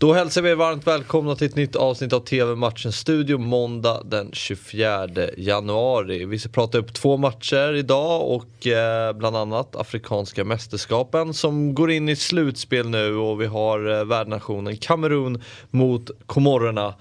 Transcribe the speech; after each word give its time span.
Då 0.00 0.12
hälsar 0.12 0.42
vi 0.42 0.50
er 0.50 0.54
varmt 0.54 0.86
välkomna 0.86 1.34
till 1.34 1.46
ett 1.46 1.56
nytt 1.56 1.76
avsnitt 1.76 2.12
av 2.12 2.20
TV-matchen 2.20 2.92
Studio 2.92 3.38
måndag 3.38 4.02
den 4.04 4.30
24 4.32 5.08
januari. 5.36 6.24
Vi 6.24 6.38
ska 6.38 6.48
prata 6.48 6.78
upp 6.78 6.94
två 6.94 7.16
matcher 7.16 7.74
idag 7.74 8.30
och 8.30 8.66
eh, 8.66 9.12
bland 9.12 9.36
annat 9.36 9.76
Afrikanska 9.76 10.44
mästerskapen 10.44 11.34
som 11.34 11.74
går 11.74 11.90
in 11.90 12.08
i 12.08 12.16
slutspel 12.16 12.88
nu 12.88 13.16
och 13.16 13.40
vi 13.40 13.46
har 13.46 13.98
eh, 13.98 14.04
värdnationen 14.04 14.76
Kamerun 14.76 15.42
mot 15.70 16.10
Komorerna. 16.26 16.94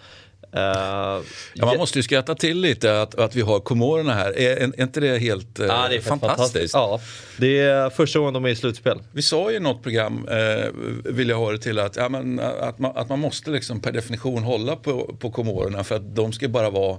Uh, 0.56 0.62
ja, 1.54 1.66
man 1.66 1.78
måste 1.78 2.00
ju 2.00 2.04
skratta 2.04 2.36
till 2.36 2.62
lite 2.62 3.02
att, 3.02 3.16
att 3.16 3.36
vi 3.36 3.42
har 3.42 3.60
Komorerna 3.60 4.14
här. 4.14 4.40
Är, 4.40 4.56
är 4.58 4.82
inte 4.82 5.00
det 5.00 5.18
helt 5.18 5.60
uh, 5.60 5.66
ja, 5.66 5.88
det 5.90 5.96
är 5.96 6.02
fantastiskt? 6.02 6.38
fantastiskt? 6.38 6.74
Ja, 6.74 7.00
det 7.38 7.60
är 7.60 7.90
första 7.90 8.20
gången 8.20 8.34
de 8.34 8.46
är 8.46 8.50
i 8.50 8.56
slutspel. 8.56 9.00
Vi 9.12 9.22
sa 9.22 9.52
i 9.52 9.60
något 9.60 9.84
program, 9.84 10.28
uh, 10.28 10.66
vill 11.06 11.30
jag 11.30 11.38
ha 11.38 11.52
det 11.52 11.58
till, 11.58 11.80
att, 11.80 11.96
ja, 11.96 12.10
men, 12.10 12.40
att, 12.40 12.80
man, 12.80 12.98
att 12.98 13.10
man 13.10 13.20
måste 13.20 13.52
liksom 13.52 13.80
per 13.80 13.92
definition 13.92 14.44
hålla 14.44 14.76
på, 14.76 15.16
på 15.20 15.32
Komorerna 15.32 15.84
för 15.84 15.96
att 15.96 16.16
de 16.16 16.32
ska 16.32 16.48
bara 16.48 16.70
vara 16.70 16.98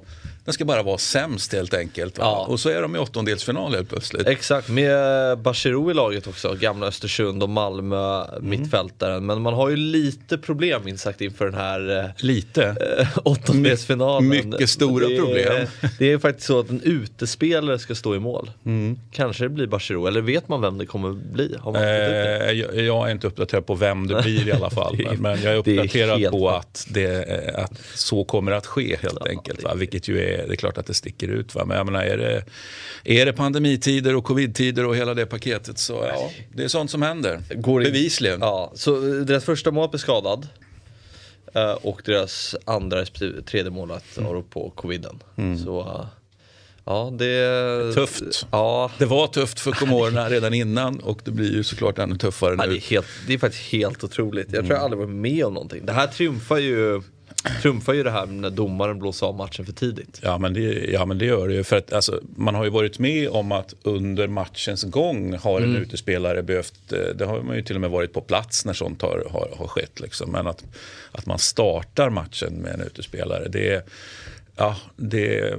den 0.51 0.55
ska 0.55 0.65
bara 0.65 0.83
vara 0.83 0.99
sämst 0.99 1.53
helt 1.53 1.75
enkelt. 1.75 2.15
Ja. 2.19 2.47
Och 2.49 2.61
så 2.61 2.69
är 2.69 2.83
de 2.83 2.97
i 2.97 2.99
åttondelsfinal 2.99 3.75
helt 3.75 3.89
plötsligt. 3.89 4.27
Exakt, 4.27 4.69
med 4.69 5.39
Bachirou 5.39 5.91
i 5.91 5.95
laget 5.95 6.27
också, 6.27 6.55
gamla 6.55 6.87
Östersund 6.87 7.43
och 7.43 7.49
Malmö 7.49 8.25
mm. 8.25 8.51
mittfältaren. 8.51 9.27
Men 9.27 9.43
man 9.43 9.55
har 9.55 9.69
ju 9.69 9.77
lite 9.77 10.39
problem 10.39 10.85
minst 10.85 11.05
sagt 11.05 11.21
inför 11.21 11.45
den 11.45 11.55
här 11.55 11.99
eh, 11.99 12.11
lite. 12.17 12.77
Äh, 12.99 13.09
åttondelsfinalen. 13.25 14.29
My 14.29 14.43
mycket 14.43 14.71
stora 14.71 15.09
det 15.09 15.17
problem. 15.17 15.53
Är, 15.53 15.69
det 15.99 16.13
är 16.13 16.19
faktiskt 16.19 16.47
så 16.47 16.61
att 16.61 16.71
en 16.71 16.83
utespelare 16.83 17.79
ska 17.79 17.95
stå 17.95 18.15
i 18.15 18.19
mål. 18.19 18.51
Mm. 18.67 18.99
Kanske 19.13 19.45
det 19.45 19.49
blir 19.49 19.67
Bachirou, 19.67 20.07
eller 20.07 20.21
vet 20.21 20.49
man 20.49 20.61
vem 20.61 20.79
det 20.79 20.87
kommer 20.87 21.13
bli? 21.13 21.57
Eh, 21.75 22.53
jag, 22.53 22.77
jag, 22.77 23.09
är 23.09 23.13
inte 23.13 23.27
uppdaterad 23.27 23.67
på 23.67 23.75
vem 23.75 24.07
det 24.07 24.23
blir 24.23 24.49
i 24.49 24.53
alla 24.53 24.71
fall. 24.81 24.97
men, 25.05 25.23
men 25.23 25.43
jag 25.43 25.53
är 25.53 25.57
uppdaterad 25.57 26.23
är 26.23 26.31
på 26.31 26.51
att, 26.51 26.87
det, 26.91 27.55
att 27.55 27.81
så 27.95 28.25
kommer 28.25 28.53
att 28.53 28.67
ske 28.67 28.97
helt 29.03 29.19
ja, 29.21 29.27
enkelt. 29.29 29.63
Va? 29.63 29.75
Vilket 29.75 30.09
ju 30.09 30.25
är 30.25 30.40
det 30.47 30.55
är 30.55 30.57
klart 30.57 30.79
att 30.79 30.87
det 30.87 30.95
sticker 30.95 31.29
ut. 31.29 31.55
Va? 31.55 31.65
Men 31.65 31.77
jag 31.77 31.87
menar, 31.87 32.03
är, 32.03 32.17
det, 32.17 32.45
är 33.05 33.27
det 33.27 33.33
pandemitider 33.33 34.17
och 34.17 34.25
covidtider 34.25 34.87
och 34.87 34.97
hela 34.97 35.15
det 35.15 35.27
paketet 35.27 35.79
så 35.79 35.93
ja, 35.93 36.31
det 36.55 36.65
är 36.65 36.69
sånt 36.69 36.91
som 36.91 37.03
händer. 37.03 37.41
Går 37.55 37.81
Bevisligen. 37.81 38.41
Ja, 38.41 38.73
så 38.75 39.01
deras 39.01 39.45
första 39.45 39.71
mål 39.71 39.89
blev 39.89 39.99
skadad. 39.99 40.49
Eh, 41.55 41.73
och 41.73 42.03
deras 42.05 42.57
andra 42.65 43.05
tredje 43.47 43.71
mål 43.71 43.91
mm. 44.19 44.43
på 44.43 44.73
coviden. 44.75 45.23
Mm. 45.37 45.59
Så, 45.59 46.07
ja, 46.85 47.13
det... 47.19 47.95
Tufft. 47.95 48.47
Ja. 48.51 48.91
Det 48.99 49.07
var 49.07 49.27
tufft 49.27 49.61
för 49.61 49.73
Comorerna 49.73 50.29
redan 50.29 50.55
innan 50.55 51.01
och 51.01 51.21
det 51.25 51.31
blir 51.31 51.53
ju 51.53 51.65
såklart 51.65 51.99
ännu 51.99 52.17
tuffare 52.17 52.57
nu. 52.57 52.63
Ja, 52.63 52.67
det, 52.67 52.77
är 52.77 52.81
helt, 52.81 53.07
det 53.27 53.35
är 53.35 53.39
faktiskt 53.39 53.73
helt 53.73 54.05
otroligt. 54.05 54.53
Jag 54.53 54.65
tror 54.65 54.77
jag 54.77 54.85
aldrig 54.85 54.99
varit 54.99 55.15
med 55.15 55.45
om 55.45 55.55
någonting. 55.55 55.87
Det 55.87 55.93
här 55.93 56.07
triumfar 56.07 56.59
ju 56.59 57.03
trumfar 57.63 57.93
ju 57.93 58.03
det 58.03 58.11
här 58.11 58.27
när 58.27 58.51
domaren 58.51 58.99
blåser 58.99 59.27
av 59.27 59.37
matchen 59.37 59.67
för 59.67 59.73
tidigt. 59.73 60.21
Ja 60.23 60.39
men 60.39 60.55
det, 60.55 60.91
ja, 60.93 61.07
men 61.07 61.19
det 61.19 61.25
gör 61.25 61.49
det 61.49 61.55
ju. 61.55 61.65
För 61.65 61.77
att, 61.77 61.93
alltså, 61.93 62.21
man 62.37 62.55
har 62.55 62.65
ju 62.65 62.71
varit 62.71 62.99
med 62.99 63.29
om 63.29 63.53
att 63.53 63.75
under 63.83 64.29
matchens 64.29 64.85
gång 64.85 65.37
har 65.37 65.61
en 65.61 65.71
mm. 65.71 65.83
utespelare 65.83 66.43
behövt, 66.43 66.93
eh, 66.93 66.99
det 67.15 67.25
har 67.25 67.43
man 67.43 67.57
ju 67.57 67.63
till 67.63 67.75
och 67.75 67.81
med 67.81 67.91
varit 67.91 68.13
på 68.13 68.21
plats 68.21 68.65
när 68.65 68.73
sånt 68.73 69.03
har, 69.03 69.27
har, 69.31 69.49
har 69.57 69.67
skett. 69.67 70.01
Liksom. 70.01 70.31
Men 70.31 70.47
att, 70.47 70.65
att 71.13 71.27
man 71.27 71.39
startar 71.39 72.11
matchen 72.11 72.53
med 72.55 72.75
en 72.75 72.81
utespelare, 72.81 73.49
det, 73.49 73.89
ja, 74.57 74.77
det 74.97 75.55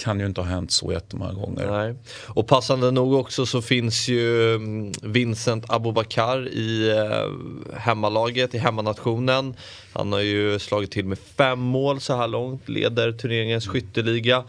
kan 0.00 0.20
ju 0.20 0.26
inte 0.26 0.40
ha 0.40 0.48
hänt 0.48 0.70
så 0.70 0.92
jättemånga 0.92 1.32
gånger. 1.32 1.70
Nej. 1.70 1.94
Och 2.26 2.46
passande 2.46 2.90
nog 2.90 3.14
också 3.14 3.46
så 3.46 3.62
finns 3.62 4.08
ju 4.08 4.54
mm, 4.54 4.92
Vincent 5.02 5.70
Abubakar 5.70 6.48
i 6.48 6.90
eh, 6.90 7.78
hemmalaget, 7.78 8.54
i 8.54 8.58
hemmanationen. 8.58 9.54
Han 9.92 10.12
har 10.12 10.20
ju 10.20 10.58
slagit 10.58 10.90
till 10.90 11.04
med 11.04 11.18
fem 11.18 11.58
mål 11.58 12.00
så 12.00 12.16
här 12.16 12.28
långt, 12.28 12.68
leder 12.68 13.12
turneringens 13.12 13.66
skytteliga. 13.66 14.44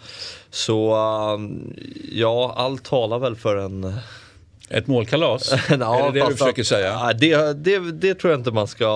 Så 0.49 0.95
um, 1.35 1.73
ja, 2.11 2.53
allt 2.57 2.83
talar 2.83 3.19
väl 3.19 3.35
för 3.35 3.55
en 3.55 3.93
ett 4.73 4.87
målkalas? 4.87 5.53
ja, 5.69 6.07
är 6.07 6.11
det 6.11 6.19
det 6.19 6.27
du 6.29 6.35
försöker 6.35 6.61
att, 6.61 6.67
säga? 6.67 7.13
Det, 7.13 7.53
det, 7.53 7.91
det, 7.91 8.15
tror 8.15 8.31
jag 8.31 8.39
inte 8.39 8.51
man 8.51 8.67
ska 8.67 8.87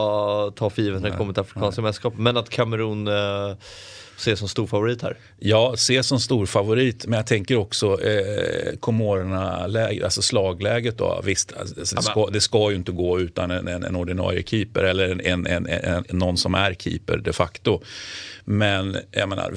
ta 0.56 0.69
för 0.69 0.81
givet 0.81 1.02
när 1.02 1.09
det 1.09 1.18
kommer 1.18 1.34
till 1.34 1.41
Afrikanska 1.41 1.81
mästerskap. 1.81 2.13
Men 2.18 2.38
att 2.38 2.50
Kamerun 2.50 3.08
eh, 3.08 3.56
ses 4.18 4.40
som 4.40 4.48
stor 4.48 4.68
favorit 4.68 5.02
här? 5.02 5.18
Ja, 5.40 5.74
ses 5.74 6.08
som 6.08 6.20
stor 6.20 6.46
favorit. 6.46 7.06
Men 7.06 7.18
jag 7.18 7.28
tänker 7.28 7.56
också 7.56 8.02
eh, 8.02 8.76
Komorerna, 8.80 9.70
alltså 10.03 10.22
slagläget 10.22 10.98
då. 10.98 11.22
Visst, 11.24 11.53
alltså, 11.59 11.96
det, 11.96 12.02
ska, 12.02 12.30
det 12.30 12.42
ska 12.42 12.70
ju 12.70 12.76
inte 12.76 12.92
gå 12.92 13.20
utan 13.20 13.52
en, 13.52 13.68
en, 13.68 13.84
en 13.84 13.96
ordinarie 13.96 14.44
keeper 14.44 14.84
eller 14.84 15.28
en, 15.28 15.48
en, 15.48 15.68
en, 15.68 16.03
någon 16.09 16.38
som 16.38 16.56
är 16.56 16.74
keeper 16.74 17.18
de 17.18 17.34
facto. 17.34 17.81
Men 18.46 18.98
jag 19.12 19.30
menar, 19.30 19.53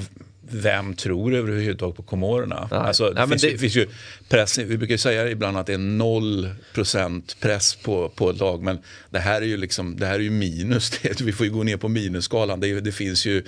vem 0.51 0.93
tror 0.93 1.33
överhuvudtaget 1.33 1.95
på 1.95 2.03
Komorerna? 2.03 2.67
Alltså, 2.71 3.11
Nej, 3.15 3.27
finns, 3.27 3.41
det... 3.41 3.57
finns 3.57 3.75
ju 3.75 3.87
press, 4.29 4.57
vi 4.57 4.77
brukar 4.77 4.97
säga 4.97 5.29
ibland 5.29 5.57
att 5.57 5.65
det 5.65 5.73
är 5.73 5.77
noll 5.77 6.49
procent 6.73 7.37
press 7.39 7.75
på, 7.75 8.09
på 8.09 8.29
ett 8.29 8.39
lag. 8.39 8.63
Men 8.63 8.79
det 9.09 9.19
här 9.19 9.41
är 9.41 9.45
ju, 9.45 9.57
liksom, 9.57 9.97
det 9.97 10.05
här 10.05 10.15
är 10.15 10.19
ju 10.19 10.29
minus. 10.29 10.91
vi 11.21 11.31
får 11.31 11.45
ju 11.45 11.51
gå 11.51 11.63
ner 11.63 11.77
på 11.77 11.87
minusskalan. 11.87 12.59
Det, 12.59 12.79
det 12.79 12.91
finns 12.91 13.25
ju 13.25 13.43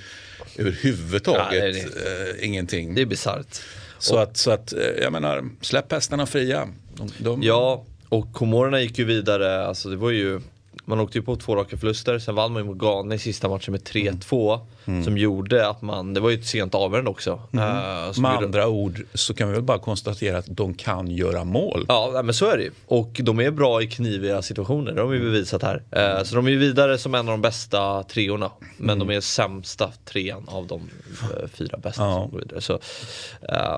överhuvudtaget 0.56 1.76
ja, 1.76 1.90
det, 1.94 2.40
äh, 2.40 2.46
ingenting. 2.46 2.94
Det 2.94 3.02
är 3.02 3.06
bisarrt. 3.06 3.60
Så, 3.98 4.18
att, 4.18 4.36
så 4.36 4.50
att, 4.50 4.72
eh, 4.72 4.80
jag 5.02 5.12
menar, 5.12 5.48
släpp 5.60 5.92
hästarna 5.92 6.26
fria. 6.26 6.68
De, 6.94 7.10
de... 7.18 7.42
Ja, 7.42 7.84
och 8.08 8.32
Komorerna 8.32 8.80
gick 8.80 8.98
ju 8.98 9.04
vidare. 9.04 9.66
Alltså 9.66 9.88
det 9.88 9.96
var 9.96 10.10
ju 10.10 10.40
man 10.84 11.00
åkte 11.00 11.18
ju 11.18 11.24
på 11.24 11.36
två 11.36 11.56
raka 11.56 11.76
förluster, 11.76 12.18
sen 12.18 12.34
vann 12.34 12.52
man 12.52 12.62
ju 12.62 12.68
mot 12.68 12.78
Ghana 12.78 13.14
i 13.14 13.18
sista 13.18 13.48
matchen 13.48 13.72
med 13.72 13.80
3-2. 13.80 14.54
Mm. 14.54 14.66
Som 15.04 15.18
gjorde 15.18 15.68
att 15.68 15.82
man, 15.82 16.14
det 16.14 16.20
var 16.20 16.30
ju 16.30 16.38
ett 16.38 16.46
sent 16.46 16.74
avgörande 16.74 17.10
också. 17.10 17.40
Mm. 17.52 17.64
Uh, 17.64 18.20
med 18.20 18.30
andra 18.30 18.68
ord 18.68 19.02
så 19.14 19.34
kan 19.34 19.48
vi 19.48 19.54
väl 19.54 19.62
bara 19.62 19.78
konstatera 19.78 20.38
att 20.38 20.46
de 20.48 20.74
kan 20.74 21.10
göra 21.10 21.44
mål. 21.44 21.84
Ja 21.88 22.20
men 22.24 22.34
så 22.34 22.46
är 22.46 22.56
det 22.56 22.62
ju. 22.62 22.70
Och 22.86 23.20
de 23.22 23.40
är 23.40 23.50
bra 23.50 23.82
i 23.82 23.86
kniviga 23.86 24.42
situationer, 24.42 24.92
det 24.92 25.00
har 25.00 25.08
vi 25.08 25.18
bevisat 25.18 25.62
här. 25.62 25.82
Uh, 25.96 26.24
så 26.24 26.34
de 26.34 26.46
är 26.46 26.50
ju 26.50 26.58
vidare 26.58 26.98
som 26.98 27.14
en 27.14 27.28
av 27.28 27.32
de 27.32 27.42
bästa 27.42 28.02
treorna. 28.02 28.50
Men 28.76 28.96
mm. 28.96 29.08
de 29.08 29.16
är 29.16 29.20
sämsta 29.20 29.92
trean 30.04 30.48
av 30.48 30.66
de 30.66 30.80
uh, 30.80 31.48
fyra 31.54 31.78
bästa 31.78 32.02
ja. 32.02 32.12
som 32.12 32.30
går 32.30 32.38
vidare. 32.38 32.60
Så, 32.60 32.78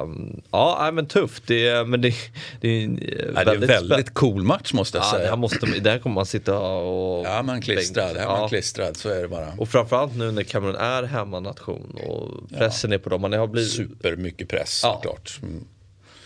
um, 0.03 0.43
ja 0.51 0.91
men 0.93 1.07
tufft. 1.07 1.43
Det, 1.47 1.89
men 1.89 2.01
det, 2.01 2.15
det 2.61 2.69
är 2.69 2.85
en 2.85 3.01
ja, 3.35 3.45
väldigt, 3.45 3.69
det 3.69 3.75
är 3.75 3.81
väldigt 3.81 4.15
cool 4.15 4.43
match 4.43 4.73
måste 4.73 4.99
jag 4.99 5.07
ja, 5.07 5.11
säga. 5.11 5.23
Det 5.23 5.29
här, 5.29 5.37
måste, 5.37 5.67
det 5.67 5.91
här 5.91 5.99
kommer 5.99 6.15
man 6.15 6.27
sitta 6.27 6.59
och... 6.59 7.27
Ja 7.27 7.43
man 7.43 7.61
klistrad, 7.61 8.17
ja. 8.19 8.37
man 8.39 8.49
klistrad, 8.49 8.97
så 8.97 9.09
är 9.09 9.23
det 9.23 9.29
bara. 9.29 9.53
Och 9.59 9.69
framförallt 9.69 10.17
nu 10.17 10.31
när 10.33 10.43
Cameron 10.43 10.77
är 10.77 10.94
hemmanation 11.03 11.99
och 12.07 12.51
pressen 12.59 12.91
ja. 12.91 12.95
är 12.95 12.99
på 12.99 13.11
dem. 13.11 13.21
Man 13.21 13.33
har 13.33 13.47
blivit... 13.47 13.73
Super 13.73 14.17
mycket 14.17 14.49
press 14.49 14.81
ja. 14.83 14.95
såklart. 14.95 15.39
Mm. 15.43 15.65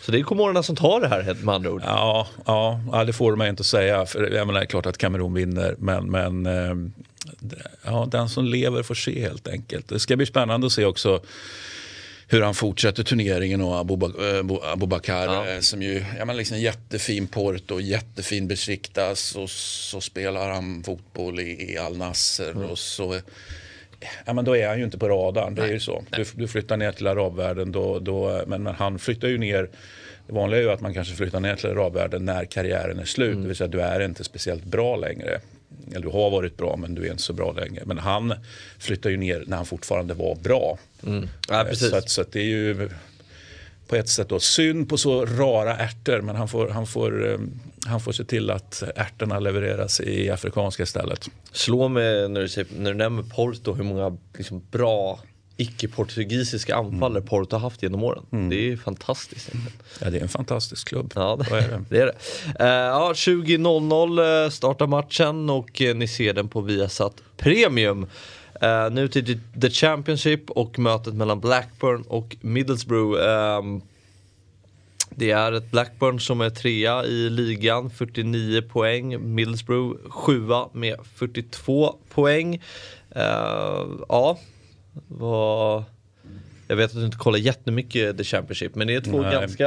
Så 0.08 0.12
det 0.12 0.18
är 0.18 0.22
komorerna 0.22 0.62
som 0.62 0.76
tar 0.76 1.00
det 1.00 1.08
här 1.08 1.36
med 1.42 1.54
andra 1.54 1.70
ord? 1.70 1.82
Ja, 1.84 2.28
ja, 2.46 2.80
ja 2.92 3.04
det 3.04 3.12
får 3.12 3.36
man 3.36 3.46
inte 3.46 3.64
säga. 3.64 4.06
För 4.06 4.30
jag 4.30 4.46
menar, 4.46 4.60
det 4.60 4.66
är 4.66 4.68
klart 4.68 4.86
att 4.86 4.98
Kamerun 4.98 5.34
vinner 5.34 5.74
men, 5.78 6.10
men 6.10 6.46
eh, 6.46 6.74
ja, 7.84 8.08
den 8.10 8.28
som 8.28 8.44
lever 8.44 8.82
får 8.82 8.94
se 8.94 9.20
helt 9.20 9.48
enkelt. 9.48 9.88
Det 9.88 9.98
ska 9.98 10.16
bli 10.16 10.26
spännande 10.26 10.66
att 10.66 10.72
se 10.72 10.84
också 10.84 11.20
hur 12.30 12.42
han 12.42 12.54
fortsätter 12.54 13.02
turneringen 13.02 13.60
och 13.60 13.78
Abubakar 14.72 15.24
ja. 15.26 15.48
Eh, 15.48 15.60
som 15.60 15.82
ju, 15.82 16.04
ja 16.18 16.24
men 16.24 16.36
liksom 16.36 16.58
jättefin 16.58 17.26
port 17.26 17.70
och 17.70 17.82
jättefin 17.82 18.48
besiktas 18.48 19.36
och 19.36 19.50
så 19.50 20.00
spelar 20.00 20.50
han 20.50 20.82
fotboll 20.84 21.40
i, 21.40 21.72
i 21.72 21.78
Al 21.78 21.96
Nasser 21.96 22.50
mm. 22.50 22.70
och 22.70 22.78
så 22.78 23.20
Ja, 24.24 24.32
men 24.32 24.44
då 24.44 24.56
är 24.56 24.68
han 24.68 24.78
ju 24.78 24.84
inte 24.84 24.98
på 24.98 25.08
radarn. 25.08 25.54
Det 25.54 25.62
är 25.62 25.72
ju 25.72 25.80
så. 25.80 26.04
Du, 26.10 26.24
du, 26.34 26.48
flyttar 26.48 26.76
ner 26.76 26.92
till 26.92 27.06
arabvärlden. 27.06 27.72
Då, 27.72 27.98
då, 27.98 28.42
men, 28.46 28.62
men, 28.62 28.74
han 28.74 28.98
flyttar 28.98 29.28
ju 29.28 29.38
ner. 29.38 29.68
Det 30.26 30.32
vanliga 30.32 30.60
är 30.60 30.64
ju 30.64 30.70
att 30.70 30.80
man 30.80 30.94
kanske 30.94 31.14
flyttar 31.14 31.40
ner 31.40 31.56
till 31.56 31.70
arabvärlden 31.70 32.24
när 32.24 32.44
karriären 32.44 32.98
är 32.98 33.04
slut. 33.04 33.30
Mm. 33.30 33.42
Det 33.42 33.48
vill 33.48 33.56
säga 33.56 33.68
du 33.68 33.80
är 33.80 34.00
inte 34.00 34.24
speciellt 34.24 34.64
bra 34.64 34.96
längre. 34.96 35.40
Eller 35.90 36.00
du 36.00 36.08
har 36.08 36.30
varit 36.30 36.56
bra 36.56 36.76
men 36.76 36.94
du 36.94 37.06
är 37.06 37.10
inte 37.10 37.22
så 37.22 37.32
bra 37.32 37.52
längre. 37.52 37.82
Men 37.86 37.98
han 37.98 38.34
flyttar 38.78 39.10
ju 39.10 39.16
ner 39.16 39.44
när 39.46 39.56
han 39.56 39.66
fortfarande 39.66 40.14
var 40.14 40.34
bra. 40.34 40.78
Mm. 41.06 41.28
Ja, 41.48 41.74
så, 41.74 41.96
att, 41.96 42.10
så 42.10 42.20
att 42.20 42.32
det 42.32 42.40
är 42.40 42.44
ju 42.44 42.88
på 43.88 43.96
ett 43.96 44.08
sätt 44.08 44.28
då 44.28 44.40
synd 44.40 44.88
på 44.88 44.98
så 44.98 45.26
rara 45.26 45.76
ärtor 45.76 46.20
men 46.20 46.36
han 46.36 46.48
får, 46.48 46.68
han 46.68 46.86
får, 46.86 47.30
eh, 47.30 47.38
han 47.86 48.00
får 48.00 48.12
se 48.12 48.24
till 48.24 48.50
att 48.50 48.82
ärtorna 48.96 49.38
levereras 49.38 50.00
i 50.00 50.30
afrikanska 50.30 50.82
istället. 50.82 51.28
Slå 51.52 51.88
mig 51.88 52.28
när 52.28 52.40
du, 52.40 52.48
säger, 52.48 52.68
när 52.78 52.92
du 52.92 52.96
nämner 52.96 53.22
Porto 53.22 53.74
hur 53.74 53.84
många 53.84 54.16
liksom, 54.36 54.62
bra 54.70 55.18
icke-portugisiska 55.56 56.76
anfallare 56.76 57.18
mm. 57.18 57.28
Porto 57.28 57.56
har 57.56 57.60
haft 57.60 57.82
genom 57.82 58.04
åren. 58.04 58.26
Mm. 58.32 58.48
Det 58.48 58.72
är 58.72 58.76
fantastiskt. 58.76 59.50
Ja, 60.00 60.10
det 60.10 60.18
är 60.18 60.22
en 60.22 60.28
fantastisk 60.28 60.88
klubb. 60.88 61.12
Ja, 61.14 61.36
det, 61.36 61.56
är 61.56 61.68
det. 61.68 61.84
det, 61.90 62.00
är 62.00 62.06
det. 62.06 62.64
Uh, 62.64 62.70
ja, 62.70 63.12
20.00 63.14 64.44
eh, 64.44 64.50
startar 64.50 64.86
matchen 64.86 65.50
och 65.50 65.82
ni 65.94 66.08
ser 66.08 66.32
den 66.32 66.48
på 66.48 66.60
Viasat 66.60 67.14
Premium. 67.36 68.06
Uh, 68.62 68.90
nu 68.90 69.08
till 69.08 69.40
The 69.60 69.70
Championship 69.70 70.50
och 70.50 70.78
mötet 70.78 71.14
mellan 71.14 71.40
Blackburn 71.40 72.02
och 72.02 72.36
Middlesbrough. 72.40 73.20
Um, 73.20 73.82
det 75.10 75.30
är 75.30 75.52
ett 75.52 75.70
Blackburn 75.70 76.20
som 76.20 76.40
är 76.40 76.50
trea 76.50 77.04
i 77.04 77.30
ligan, 77.30 77.90
49 77.90 78.62
poäng. 78.62 79.34
Middlesbrough 79.34 80.10
sjua 80.10 80.68
med 80.72 80.96
42 81.14 81.94
poäng. 82.14 82.62
Uh, 83.16 84.00
ja, 84.08 84.38
vad... 85.08 85.84
Jag 86.68 86.76
vet 86.76 86.90
att 86.90 86.96
du 86.96 87.04
inte 87.04 87.16
kollar 87.16 87.38
jättemycket 87.38 88.18
The 88.18 88.24
Championship 88.24 88.74
men 88.74 88.86
det 88.86 88.94
är 88.94 89.00
två 89.00 89.22
Nej. 89.22 89.32
ganska 89.32 89.64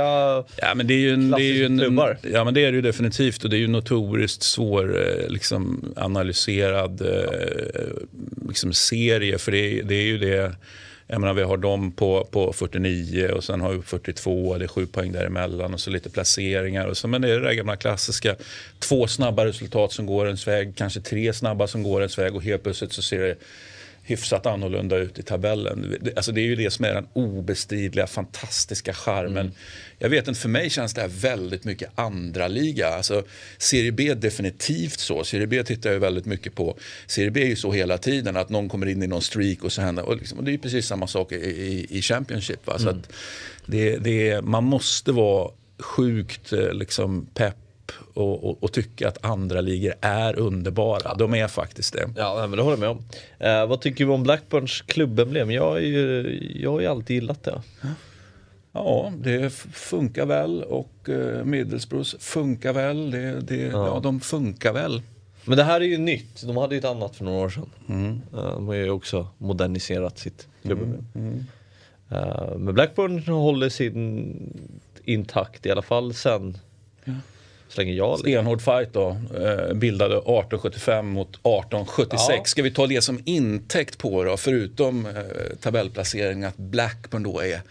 ja, 0.56 0.74
men 0.76 0.88
det 0.88 0.94
är 0.94 0.98
ju 0.98 1.14
en, 1.14 1.32
det 1.32 1.44
är 1.44 1.54
ju 1.54 1.66
en, 1.66 1.80
klubbar. 1.80 2.18
Ja 2.22 2.44
men 2.44 2.54
det 2.54 2.66
är 2.66 2.72
det 2.72 2.76
ju 2.76 2.82
definitivt 2.82 3.44
och 3.44 3.50
det 3.50 3.58
är 3.58 3.60
ju 3.60 3.68
notoriskt 3.68 4.44
svår 4.44 5.02
eh, 5.02 5.30
liksom, 5.30 5.94
analyserad 5.96 7.02
eh, 7.02 8.48
liksom, 8.48 8.74
serie 8.74 9.38
för 9.38 9.52
det, 9.52 9.82
det 9.82 9.96
är 9.96 10.04
ju 10.04 10.18
det 10.18 10.56
jag 11.12 11.22
menar, 11.22 11.34
vi 11.34 11.44
har 11.44 11.58
dem 11.58 11.92
på, 11.92 12.28
på 12.32 12.54
49 12.54 13.32
och 13.36 13.44
sen 13.44 13.62
har 13.62 13.74
vi 13.74 13.82
42, 13.82 14.58
det 14.58 14.66
är 14.66 14.68
sju 14.68 14.86
poäng 14.86 15.12
däremellan 15.12 15.74
och 15.74 15.80
så 15.80 15.90
lite 15.90 16.10
placeringar. 16.10 16.88
Och 16.88 16.98
så, 16.98 17.08
men 17.08 17.22
det 17.22 17.30
är 17.30 17.40
det 17.40 17.46
där 17.48 17.54
gamla 17.54 17.76
klassiska, 17.76 18.36
två 18.80 19.08
snabba 19.08 19.46
resultat 19.46 19.92
som 19.92 20.06
går 20.06 20.26
ens 20.26 20.48
väg, 20.48 20.76
kanske 20.76 21.02
tre 21.02 21.34
snabba 21.34 21.68
som 21.68 21.84
går 21.84 22.02
ens 22.02 22.18
väg 22.18 22.36
och 22.36 22.44
helt 22.44 22.64
plötsligt 22.64 22.94
så 22.94 23.02
ser 23.02 23.20
det 23.20 23.36
hyfsat 24.04 24.46
annorlunda 24.46 24.98
ut 24.98 25.20
i 25.20 25.24
tabellen. 25.24 25.98
Alltså 26.16 26.32
det 26.32 26.42
är 26.42 26.46
ju 26.46 26.56
det 26.56 26.72
som 26.72 26.86
är 26.86 26.94
den 26.94 27.08
obestridliga, 27.14 28.08
fantastiska 28.08 28.94
charmen. 28.94 29.38
Mm. 29.38 29.52
Jag 30.00 30.10
vet 30.10 30.28
inte, 30.28 30.40
för 30.40 30.50
mig 30.50 30.70
känns 30.70 30.94
det 30.94 31.02
här 31.02 31.08
väldigt 31.08 31.64
mycket 31.64 31.90
andra 31.96 32.48
liga. 32.48 32.88
Alltså, 32.88 33.24
Serie 33.58 33.92
B 33.92 34.14
definitivt 34.14 35.00
så. 35.00 35.24
Serie 35.24 35.48
B 35.48 35.64
tittar 35.64 35.92
jag 35.92 36.00
väldigt 36.00 36.26
mycket 36.26 36.56
på. 36.56 36.78
Serie 37.08 37.32
B 37.32 37.42
är 37.42 37.48
ju 37.48 37.56
så 37.56 37.72
hela 37.72 37.98
tiden 37.98 38.38
att 38.38 38.50
någon 38.50 38.70
kommer 38.70 38.88
in 38.88 39.04
i 39.04 39.08
någon 39.08 39.22
streak 39.22 39.64
och 39.64 39.72
så 39.72 39.82
händer 39.82 40.06
och, 40.06 40.18
liksom, 40.18 40.38
och 40.38 40.44
det 40.44 40.54
är 40.54 40.58
precis 40.58 40.88
samma 40.88 41.08
sak 41.08 41.32
i, 41.32 41.36
i, 41.36 41.88
i 41.90 42.02
Championship. 42.02 42.68
Va? 42.68 42.80
Så 42.80 42.90
mm. 42.90 43.02
det, 43.66 43.98
det, 43.98 44.42
man 44.42 44.64
måste 44.64 45.12
vara 45.12 45.52
sjukt 45.80 46.54
eh, 46.54 46.74
liksom, 46.74 47.26
pepp 47.34 47.56
och, 48.14 48.44
och, 48.44 48.64
och, 48.64 48.72
tycka 48.72 49.08
att 49.08 49.26
andra 49.26 49.62
ligor 49.62 49.94
är 50.02 50.40
underbara. 50.40 51.14
De 51.16 51.36
är 51.36 51.48
faktiskt 51.48 51.94
det. 51.94 52.10
Ja, 52.16 52.48
men 52.48 52.58
det 52.58 52.64
håller 52.64 52.78
jag 52.78 52.80
med 52.80 52.90
om. 52.90 53.04
Eh, 53.40 53.68
vad 53.68 53.82
tycker 53.82 54.06
vi 54.06 54.12
om 54.12 54.24
Blackburns 54.24 54.82
klubbemblem? 54.82 55.52
Jag, 55.52 55.78
är 55.78 55.82
ju, 55.82 56.40
jag 56.56 56.72
har 56.72 56.80
ju 56.80 56.88
alltid 56.88 57.14
gillat 57.16 57.44
det. 57.44 57.62
Ja, 58.72 59.14
det 59.18 59.54
funkar 59.74 60.26
väl 60.26 60.64
och 60.64 61.10
eh, 61.10 61.44
Middlesbroughs 61.44 62.16
funkar 62.20 62.74
väl. 62.74 63.12
Det, 63.12 63.42
det, 63.42 63.56
ja. 63.56 63.88
ja. 63.88 64.00
de 64.00 64.20
funkar 64.20 64.74
väl. 64.74 65.02
Men 65.46 65.58
det 65.58 65.64
här 65.64 65.82
är 65.82 65.86
ju 65.86 65.98
nytt. 65.98 66.44
De 66.48 66.58
hade 66.58 66.76
ju 66.76 66.80
ett 66.80 66.86
annat 66.86 67.16
för 67.16 67.26
några 67.26 67.46
år 67.46 67.50
sedan. 67.50 67.70
Mm. 67.90 68.22
Uh, 68.34 68.52
de 68.54 68.68
har 68.68 68.74
ju 68.74 68.90
också 68.90 69.28
moderniserat 69.38 70.20
sitt 70.20 70.48
klubbemblem. 70.62 71.06
Mm. 71.16 71.28
Mm. 71.28 72.28
Uh, 72.28 72.58
men 72.58 72.74
Blackburn 72.74 73.20
håller 73.28 73.70
sin 73.70 74.36
intakt 75.04 75.66
i 75.66 75.72
alla 75.72 75.82
fall 75.82 76.14
sen 76.14 76.58
ja. 77.04 77.14
Så 77.72 77.82
länge 77.82 77.94
jag 77.94 78.20
Stenhård 78.20 78.62
fight 78.62 78.94
då. 78.94 79.10
Eh, 79.10 79.74
bildade 79.74 80.16
1875 80.16 81.08
mot 81.08 81.30
1876. 81.30 82.30
Ja. 82.30 82.44
Ska 82.46 82.64
vi 82.64 82.72
ta 82.72 82.88
det 82.88 83.02
som 83.02 83.20
intäkt 83.26 83.98
på 83.98 84.24
då, 84.24 84.38
förutom 84.38 85.06
eh, 85.06 85.14
tabellplaceringen, 85.62 86.50
att 86.50 86.58
Blackburn 86.58 87.24
då 87.24 87.40
är 87.40 87.62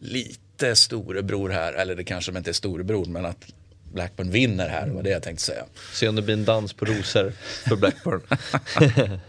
lite 0.00 0.76
storebror 0.76 1.50
här. 1.50 1.72
Eller 1.72 1.94
det 1.94 2.04
kanske 2.04 2.38
inte 2.38 2.50
är 2.50 2.52
storebror, 2.52 3.04
men 3.04 3.26
att 3.26 3.46
Blackburn 3.92 4.30
vinner 4.30 4.68
här, 4.68 4.88
var 4.88 5.02
det 5.02 5.10
jag 5.10 5.22
tänkte 5.22 5.44
säga. 5.44 5.64
Se 5.92 6.08
om 6.08 6.16
det 6.16 6.22
blir 6.22 6.34
en 6.34 6.44
dans 6.44 6.72
på 6.72 6.84
rosor 6.84 7.32
för 7.68 7.76
Blackburn. 7.76 8.20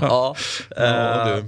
ja, 0.00 0.36
ja 0.76 1.38
eh, 1.38 1.44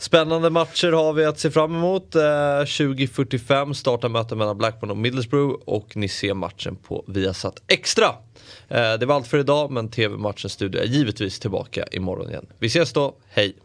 Spännande 0.00 0.50
matcher 0.50 0.92
har 0.92 1.12
vi 1.12 1.24
att 1.24 1.38
se 1.38 1.50
fram 1.50 1.74
emot. 1.74 2.14
Eh, 2.14 2.20
20.45 2.20 3.72
startar 3.72 4.08
mötet 4.08 4.38
mellan 4.38 4.58
Blackburn 4.58 4.90
och 4.90 4.96
Middlesbrough 4.96 5.62
och 5.64 5.96
ni 5.96 6.08
ser 6.08 6.34
matchen 6.34 6.76
på 6.76 7.04
Viasat 7.08 7.62
Extra. 7.66 8.06
Eh, 8.68 8.94
det 8.94 9.06
var 9.06 9.14
allt 9.14 9.26
för 9.26 9.38
idag 9.38 9.70
men 9.70 9.88
TV-matchens 9.88 10.52
studio 10.52 10.80
är 10.80 10.86
givetvis 10.86 11.40
tillbaka 11.40 11.86
imorgon 11.92 12.30
igen. 12.30 12.46
Vi 12.58 12.66
ses 12.66 12.92
då, 12.92 13.14
hej! 13.28 13.56